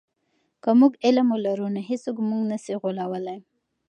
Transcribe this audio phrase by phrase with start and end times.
[0.63, 3.39] که موږ علم ولرو نو هیڅوک موږ نه سی غولولی.